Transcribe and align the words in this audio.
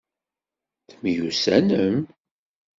Temyussanem? 0.89 1.97